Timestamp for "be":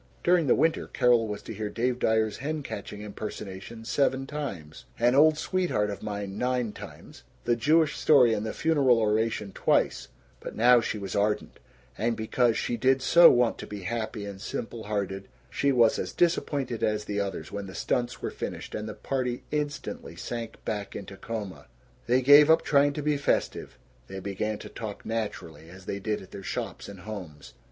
13.67-13.81, 23.03-23.17